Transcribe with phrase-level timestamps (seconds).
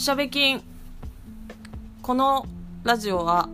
[0.00, 0.62] しゃべきん。
[2.00, 2.46] この
[2.84, 3.50] ラジオは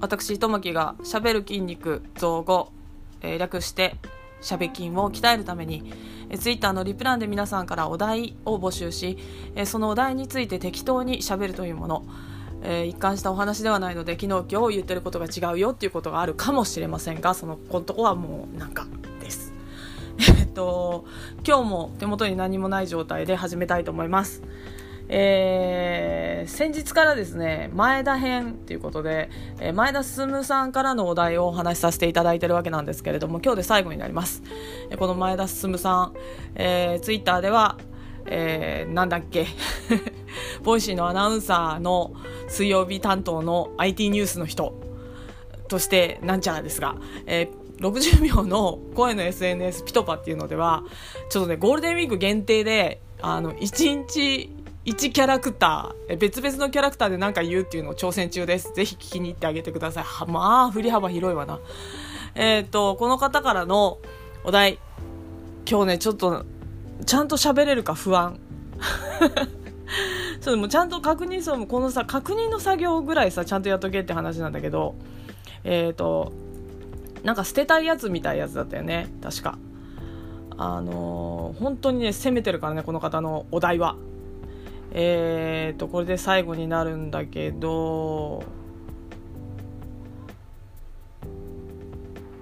[0.00, 2.72] 私ともきがしゃべる筋肉造語、
[3.20, 3.96] えー、略して
[4.40, 5.92] しゃべ筋を鍛えるために、
[6.30, 9.18] えー、ツイッターのリプランで皆さんからお題を募集し、
[9.54, 12.06] えー、そのお題について適当にしゃべるというもの、
[12.62, 18.86] えー、一貫したお話ではないので昨日今日言ってることが違うよっていうことがあるかもしれませんがそのことこはもうなんか
[19.20, 19.52] です。
[20.38, 21.04] えっと
[21.46, 24.42] 今日も手元に何もない状態で始めたいと思います。
[25.08, 29.28] えー、先日からですね、前田編ということで、
[29.60, 34.42] えー、前田進さんからのお題をお話しさせていただいているわけなんですけれども、今日で最後になります。
[34.90, 36.14] えー、この前田進さん、
[36.54, 37.78] えー、ツイッターでは、
[38.26, 39.46] えー、なんだっけ、
[40.64, 42.14] ボイシーのアナウンサーの
[42.48, 44.74] 水曜日担当の IT ニュースの人
[45.68, 50.84] としてなんちゃらですが、えー、60秒の声の SNS ピトパっていうのでは、
[51.28, 54.50] ちょっとね、ゴールデンウィーク限定で、あの、1日
[54.84, 58.74] 1キャラクター、別々のキャラクターで何か言うっていうのを挑戦中です。
[58.74, 60.04] ぜひ聞きに行ってあげてください。
[60.04, 61.58] はまあ、振り幅広いわな。
[62.34, 63.98] えっ、ー、と、この方からの
[64.44, 64.78] お題。
[65.66, 66.44] 今日ね、ちょっと、
[67.06, 68.38] ちゃんと喋れるか不安。
[70.42, 74.96] ちょっともうちゃんと確認そう、このさ、確認の作業ぐらいさ、ちゃんとやっとけって話なんだけど、
[75.64, 76.30] えっ、ー、と、
[77.22, 79.56] なんか捨てたいやつみたいやつだったよね、確か。
[80.58, 83.96] あのー、本当にね、攻めてるからね、この方のお題は。
[84.96, 88.44] えーと、これで最後になるんだけど、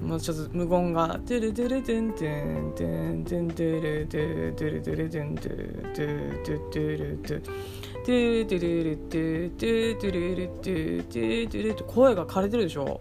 [0.03, 13.01] もうちょっと無言が、トゥルトゥルトゥントゥントゥントゥントゥルトゥトゥルトゥルトゥントゥトゥトゥトゥルトゥトゥトゥルルトゥトゥトゥルルトゥトゥトゥルトゥ声が枯れてるでしょ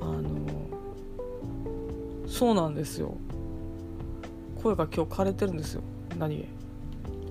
[0.00, 0.22] あの
[2.26, 3.16] そうなんですよ
[4.60, 5.82] 声が今日枯れてるんですよ
[6.18, 6.55] 何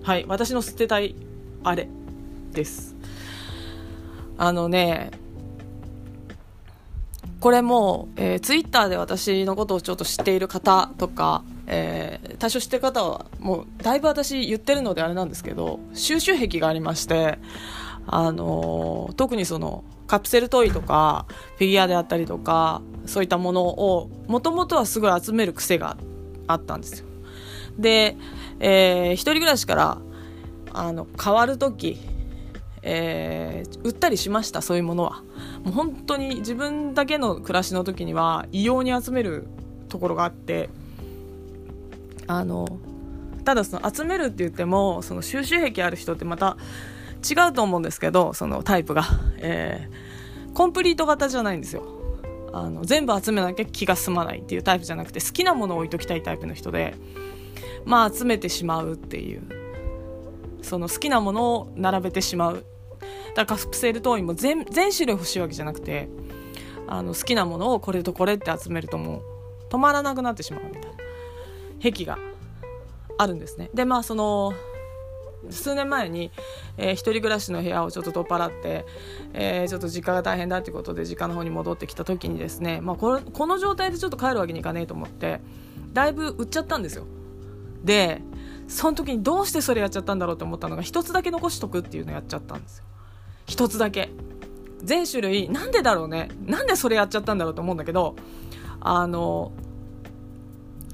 [0.05, 1.15] はい私の捨てたい
[1.63, 1.87] あれ
[2.53, 2.95] です。
[4.37, 5.09] あのね
[7.39, 17.39] これも、えー、ツイッターで私のことをちょっと知っている方とか、えー、多少知ってる方はもうだいぶ私言ってるのであれなんですけど収集癖がありまして
[18.05, 21.25] あのー、特にそのカプセルトイとか
[21.57, 25.97] フィギュアであったりとかそういったものをもともとはすごい集める癖が
[26.45, 27.07] あったんですよ。
[27.79, 28.15] で
[28.59, 29.97] えー、一人暮らしから
[30.71, 31.97] あの変わる時、
[32.81, 35.23] えー、売ったりしましたそういうものは。
[35.63, 39.47] もう本当に自分だけの暮らしの時には異様に集める
[39.89, 40.69] ところがあって
[42.27, 42.79] あの
[43.43, 46.57] ただその集めるって言ってもその収集癖ある人ってまた
[47.27, 49.03] 違うと思うんですけどそのタイプが、
[49.37, 51.83] えー、コンプリート型じゃないんですよ。
[52.53, 56.95] あの全部集めなきゃ気が済まないっていうタイプじゃなくて好きなものを置いときたいタイプの人で
[57.85, 59.43] まあ集めてしまうっていう。
[60.61, 62.65] その好きなものを並べてしまう。
[63.35, 66.09] だからカプセルトーイも全全種類欲しいわけじゃなくて
[66.87, 69.21] あの好きなものをこれとこれって集めるともう
[69.69, 70.89] 止まらなくなってしまうみたいな。
[71.79, 72.17] 癖が
[73.17, 73.69] あるんですね。
[73.73, 74.53] でまあその
[75.51, 76.31] 数年前に、
[76.77, 78.85] えー、一人暮らしの部屋をちょっと取っ払って、
[79.33, 85.41] えー、ちょっと実家が大変だっていうことで実家の方に戻ってきた時にですね、まあ、ここの状態でちょっと帰るわけにいかねえと思って
[85.93, 87.05] だいぶ売っちゃったんですよ。
[87.85, 88.21] で
[88.67, 92.83] その時にどうしてそれやっちゃったんだろうと思ったのが一つだけ残しとくっていうのやっちゃったんですよ。
[93.47, 94.09] 一つだけ。
[94.83, 96.29] 全種類なんでだろうね。
[96.45, 98.15] なんでそれやっちゃったんだろうと思うんだけど
[98.81, 99.51] あの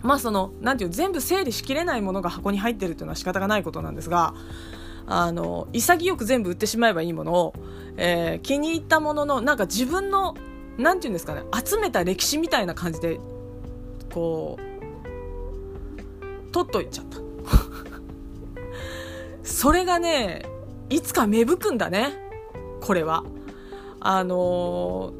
[0.03, 4.33] まあそのなんていう全部整理しきれないものが箱に入ってるっていうのは仕方がないことなんですが
[5.07, 7.53] あの潔く全部売ってしまえばいいものを、
[7.97, 10.35] えー、気に入ったもののなんか自分の
[10.77, 13.19] なんていうんですかね集めた歴史みたいな感じで
[14.13, 14.70] こう
[16.51, 17.17] 取っといちゃった。
[19.43, 20.45] それがね
[20.89, 22.13] いつか芽吹くんだね。
[22.81, 23.23] これは。
[23.99, 25.13] あの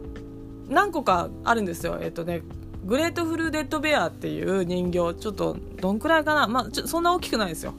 [0.68, 2.00] ー、何個かあるんですよ。
[2.02, 2.42] えっとね
[2.84, 5.14] グレートフルデッドベアっていう人形。
[5.14, 6.48] ちょっとどんくらいかな。
[6.48, 7.74] まあそんな大きくないですよ。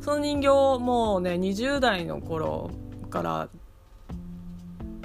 [0.00, 0.48] その人形
[0.78, 2.70] もうね20代の頃
[3.10, 3.48] から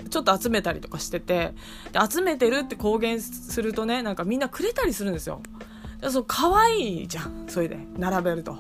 [0.10, 1.54] ちょっと集めたりとかしてて。
[1.92, 5.42] で集めてるって公言するとねなんかみんなくれたりするんですよ。
[6.10, 7.46] そう可愛いじゃん。
[7.48, 8.58] それで並べると。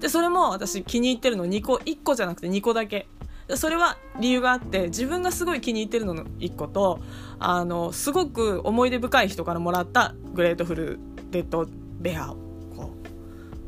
[0.00, 3.08] でそれも私気に入ってるの2個1個じゃなくて2個だけ。
[3.54, 7.00] それは理由があって自分がすごい気に入ってるのの1個と
[7.38, 10.98] あのすごく思い出深い人からもらったグレートフル
[11.30, 11.66] デッド
[11.98, 12.36] ベアを
[12.76, 12.92] こ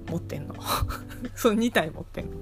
[0.09, 0.55] う持ってんの。
[1.35, 2.37] その2体持ってんの。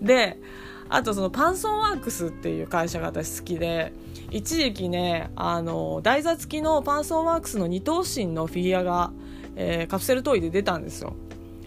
[0.00, 0.40] で
[0.88, 3.92] あとそのパンソンワークスっていう会社が私好きで
[4.30, 9.12] 一時期ねあの台座付きのパンソンワークスの二頭身のフィギュアが
[9.56, 11.14] えー、カプセルトイで出たんですよ。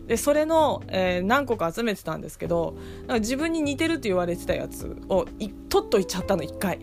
[0.07, 5.25] でそれの、えー、何個か集めてたんですけどなんか自分に似てるって言われてたやつを
[5.69, 6.79] 取っといちゃったの1回。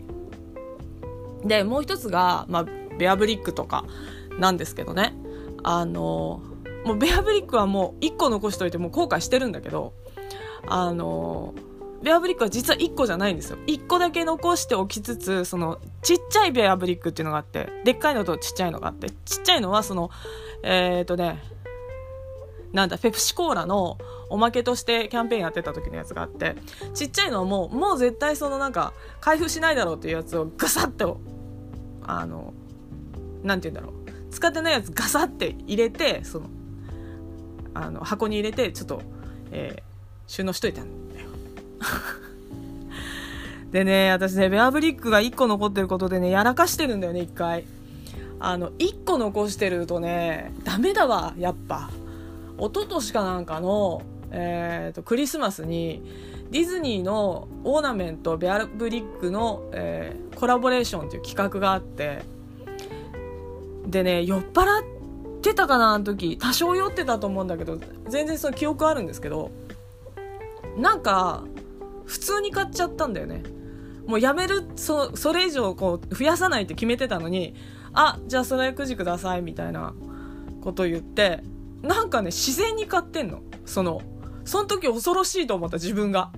[1.43, 2.65] でもう一つが、まあ、
[2.97, 3.85] ベアブリックとか
[4.39, 5.15] なんですけどね。
[5.63, 6.41] あの
[6.85, 9.93] もうベアブリックはもう1個残しといてもう後悔してるんだけど
[10.67, 11.55] あの
[12.05, 13.57] ベアブリックは実は1個じゃないんですよ。
[13.65, 20.11] 1個だけ残しておきつつそのちっちゃいベアブリックっていうのがあってでっかいのとちっちゃいのがあってちっちゃいのはその
[20.61, 21.41] えっ、ー、とね
[22.73, 23.97] なんだペプシコーラの
[24.29, 26.55] おまけとしてキャンペーンやってた時のやつがあって
[26.93, 31.19] ちっちゃいのはもうもう絶対そのなんか開封しないだろうっていうやつをガサッと
[32.03, 32.53] あの
[33.41, 34.31] なんて言うんだろう。
[34.31, 36.49] 使ってないやつガサッて入れてその
[37.73, 39.01] あの箱に入れてちょっと、
[39.51, 39.81] えー、
[40.27, 41.04] 収納しといたんだよ
[43.71, 47.65] でね私ねベアブリックが1個残ってることでねやらかしてるんだよね1回。
[48.37, 51.89] あの1個残してるとねダメだわやっぱ。
[52.57, 54.01] 一昨年かなんかの、
[54.31, 56.01] えーと、クリスマスに
[56.51, 62.23] ディズニーのオーナメントベアブリックの、えー、コラボレーションっていう企画があって
[63.87, 64.83] でね酔っ払っ
[65.41, 66.37] てたかなあの時。
[66.37, 67.77] 多少酔ってたと思うんだけど
[68.07, 69.51] 全然その記憶あるんですけど
[70.77, 71.43] なんか
[72.05, 73.43] 普通に買っちゃったんだよね。
[74.07, 77.55] もうやめるそそれ以上こう増やさないって決めてたのに
[77.93, 79.95] あじゃあそれくじくださいみたいな
[80.61, 81.43] こと言って
[81.81, 83.41] なんかね自然に買ってんの。
[83.65, 84.01] その
[84.43, 86.31] その時恐ろしいと思った自分が。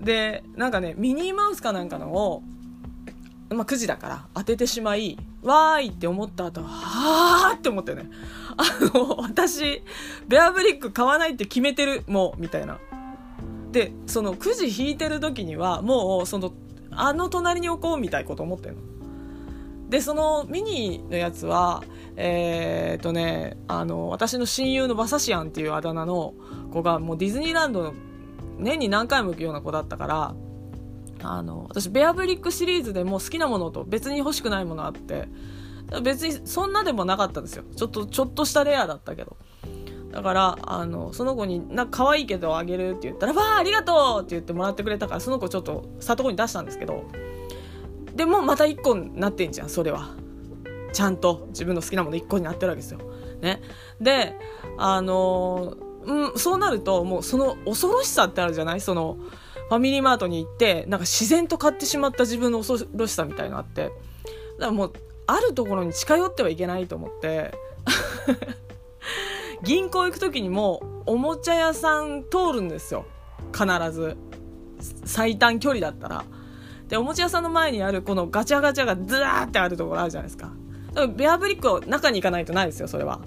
[0.00, 2.42] でなんかねミニーマウスかなんかのを、
[3.50, 8.08] まあ、9時だから当ててしまいわーいって思った後はーって思ってね。
[8.56, 8.64] あ
[8.96, 9.82] の私
[10.26, 12.78] ベアブリック買わないって決めてるもうみたいな。
[13.72, 16.52] でそのくじ引いてる時にはもうその
[16.90, 18.80] あの隣に置こうみたいなこと思ってんの。
[19.88, 21.82] でそのミニのやつは
[22.16, 26.34] えー、っとねあの私の親友のバサシアンっていうあだ名の
[26.72, 27.94] 子がもうディズニーランドの
[28.58, 30.34] 年に何回も行くような子だったから
[31.22, 35.28] あの私ベアブリックシリーズでも好きなものと別に欲しくないものあって
[36.02, 37.64] 別にそんなでもなかったんですよ。
[37.74, 39.36] ちょっとちょっとしたレアだったけど。
[40.10, 47.04] だからあのその子になんか可愛いけどあげるって言ったら「わあありがとう!」って言ってもらってくれたからその子ちょっと里子に出したんですけど
[48.14, 50.10] でもまた1個になってんじゃんそれは
[50.92, 52.98] ちゃんと自分の好きなもの1個になってるわけですよ。
[53.40, 53.62] ね、
[54.00, 54.36] で
[54.76, 58.80] あのうん、そうなるともうその恐ろしさってあるじゃない？
[58.80, 59.16] その
[59.68, 63.92] ファミリーマートに行ってなんか自然と買ってしまった自分の恐ろしさみたいなのがあってだか
[64.66, 64.92] らもう
[65.26, 67.54] あるところに近寄ってはいけないと思って
[69.62, 73.06] 銀行行く時にもおもちゃ屋さん通るんですよ。
[73.52, 74.16] 必ず。
[75.04, 76.24] 最短距離だったら。
[76.88, 80.52] でおもちゃ屋さんの前にあるこのガチャガチャがズワーってあるところあるじゃないですか。
[80.94, 83.20] かベアブリックを中に行かないとないですよそれは。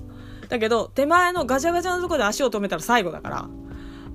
[0.50, 3.50] だけど手前のガチャガチャのとこで足を止めたら最後だから。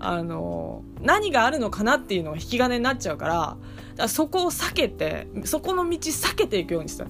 [0.01, 3.57] あの何があるのかなっていうのが引き金になっちゃうか
[3.97, 7.07] らそこを避けてそこの道避けていくようにした。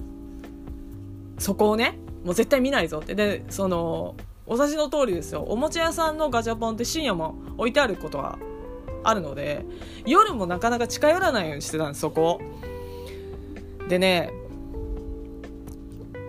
[1.37, 3.15] そこをねもう絶対見ないぞって。
[3.15, 4.15] でその
[4.49, 5.43] お察しの通りですよ。
[5.47, 8.37] おもちゃ屋さんのガチャポンって深夜も置いてあることは
[9.03, 9.65] あるので
[10.05, 12.41] 夜もなかなか近寄らないようにしてたんですそこ。
[13.87, 14.31] でね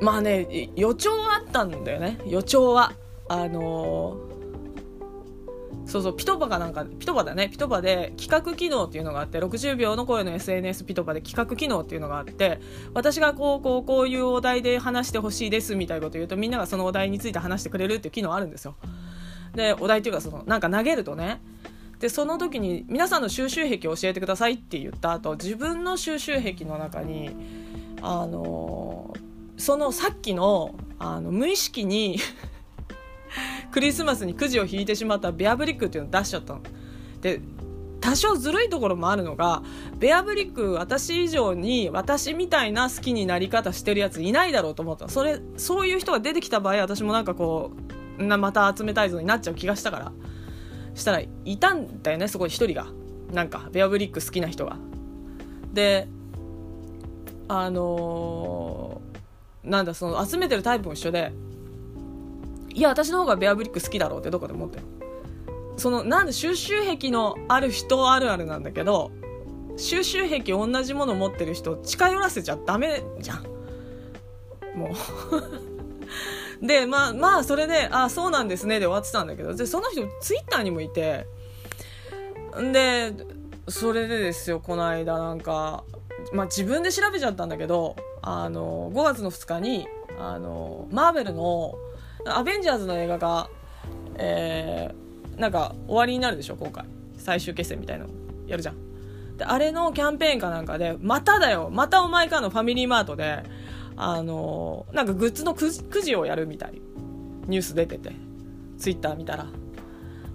[0.01, 2.21] まあね予兆はあったんだよね。
[2.27, 2.93] 予兆は。
[3.29, 4.30] あのー
[5.91, 7.49] そうそうピトパかなんかピトパだね。
[7.49, 12.61] ピトパで企画機能っていうのがあって60秒の声の SNS ピトパで企画機能っていうのがあって
[12.95, 18.77] 私がこうこうこういうお題で話してほしいですみたいなこと言うとみんながそのお題について話してくれるっていう機能あるんですよ。
[19.57, 21.41] でお題っていうかそのなんか投げるとね。
[21.99, 27.31] でその時に皆さんの収集癖を教えてくださいって言った後自分の収集癖の中に
[28.01, 29.13] あの
[29.59, 32.19] そのさっきのあの無意識に
[33.71, 36.61] クリスマスにくじを引いてしまったベアブリックっていうのを出しちゃったの。
[37.21, 37.41] で
[38.01, 39.63] 多少ずるいところもあるのが
[39.99, 47.73] ベアブリック私以上に私みたいな好きになり方してるやついないだろうと思ったそれそういう人が出てきた場合私もなんかこ
[48.19, 50.13] うなまた集めたいぞになっちゃう気がしたから。
[50.95, 52.87] したらいたんだよねそこに1人が。
[53.33, 54.77] なんかベアブリック好きな人が。
[55.73, 56.09] で
[57.49, 61.33] あのー、なんだその集めてるタイプも一緒で
[62.75, 64.79] いや私の方がベアブリック好きだろうってどこで思って。
[64.79, 64.85] る
[65.77, 69.11] そのなんで収集癖のある人あるあるなんだけど
[69.77, 73.45] 収集癖同じもの持ってる人近寄らせちゃダメじゃん。
[74.77, 74.91] もう。
[76.67, 79.55] でまあまあそれで「あそうなんですね」で終わってたんだけど。
[79.55, 81.27] でその人ツイッターにもいて。
[82.73, 83.15] で
[83.69, 85.85] それでですよこの間なんか
[86.33, 89.87] まあ自分で調べちゃったんだけどあの5月の2日に
[90.19, 91.75] あのマーベルの
[92.27, 93.49] アベンジャーズの映画が、
[94.17, 96.85] えー、なんか終わりになるでしょ今回
[97.17, 98.11] 最終決戦みたいなの
[98.47, 99.37] やるじゃん。
[99.37, 103.45] であれのキャンペーンかなんかでまただよまたお前かのファミリーマートで
[103.97, 106.81] あのなんかグッズのくじをやるみたい。
[107.47, 108.13] ニュース出てて。
[108.79, 109.47] ツイッター見たら。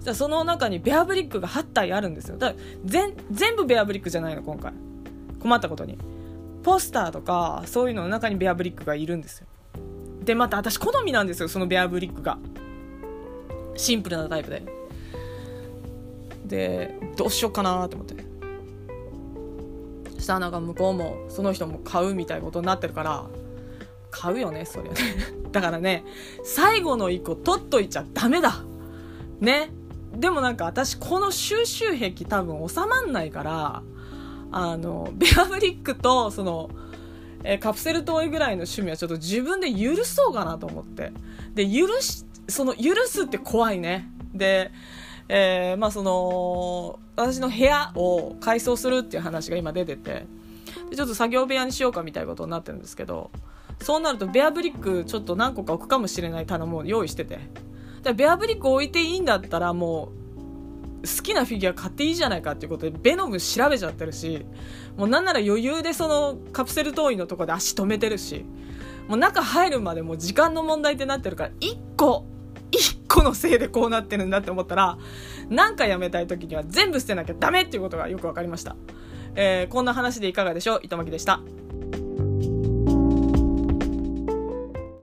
[0.00, 2.36] じゃその中にベアブリックが8体あるんですよ。
[2.36, 4.72] だ全全部ベアブリックじゃないの今回。
[5.40, 5.98] 困ったことに。
[6.62, 9.46] ポスターとかそういうのの中にベアブリックがいるんですよ。
[10.26, 12.36] でまた私好みなんですよそのベアブリックが。
[13.76, 14.62] シンプルなタイプで。
[16.44, 18.16] でどうしようかなと思って。
[20.16, 23.26] そしたらなんか向こうもその人も買うみたいなことになってるから
[24.10, 24.98] 買うよねそりゃね
[25.52, 26.04] だからね
[26.42, 28.64] 最後の1個取っといちゃダメだ。
[29.40, 29.70] ね。
[30.12, 33.82] でもなんか私この収集癖多分収まんないから
[34.50, 36.70] あのベアブリックとその
[37.46, 41.12] えカプセルトイぐらいの趣味はちょっと自分で許そうかなと思って。
[41.54, 44.08] で許しその許すって怖いね。
[44.34, 44.70] で
[45.28, 50.26] えー、まあその私の部屋を改装するっていう話が今出てて。
[50.90, 53.30] でちょっと作業部屋にしようかみたいなことになってるんですけど
[53.80, 57.38] そうなるとベアブリックちょっと何個か置くかもしれない棚も用意してて。
[58.02, 60.25] でベアブリック置いていいんだったらもう
[61.02, 64.44] 好きなフィギュア買っていいじゃないかっていうことでベノム調べちゃってるし
[64.96, 68.44] もうなんなら余裕でそのカプセルトイのとこで足止めてるし
[69.08, 72.24] もう中入るまでもう時間の問題ってなってるから1個
[72.72, 74.98] 1個のせいでこうなってるんだって思ったら
[75.48, 78.74] 何かやめたい時には全部捨てなきゃダメっていうことがよく分かりました、
[79.36, 80.80] えー、こんな話でいかがでしょう？
[80.82, 81.40] 糸巻でした。